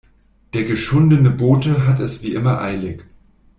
Der 0.55 0.63
geschundene 0.63 1.29
Bote 1.29 1.85
hat 1.85 1.99
es 1.99 2.23
wie 2.23 2.33
immer 2.33 2.59
eilig. 2.59 3.03